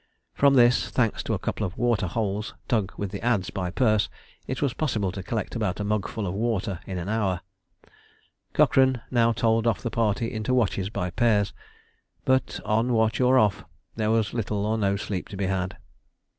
From 0.33 0.55
this, 0.55 0.89
thanks 0.89 1.21
to 1.21 1.35
a 1.35 1.37
couple 1.37 1.63
of 1.63 1.77
water 1.77 2.07
holes 2.07 2.55
dug 2.67 2.91
with 2.97 3.11
the 3.11 3.23
adze 3.23 3.51
by 3.51 3.69
Perce, 3.69 4.09
it 4.47 4.59
was 4.59 4.73
possible 4.73 5.11
to 5.11 5.21
collect 5.21 5.55
about 5.55 5.79
a 5.79 5.83
mugful 5.83 6.25
of 6.25 6.33
water 6.33 6.79
in 6.87 6.97
an 6.97 7.07
hour. 7.07 7.41
Cochrane 8.53 9.01
now 9.11 9.31
told 9.31 9.67
off 9.67 9.83
the 9.83 9.91
party 9.91 10.33
into 10.33 10.55
watches 10.55 10.89
by 10.89 11.11
pairs; 11.11 11.53
but, 12.25 12.59
on 12.65 12.93
watch 12.93 13.21
or 13.21 13.37
off, 13.37 13.63
there 13.95 14.09
was 14.09 14.33
little 14.33 14.65
or 14.65 14.75
no 14.75 14.95
sleep 14.95 15.27
to 15.29 15.37
be 15.37 15.45
had. 15.45 15.77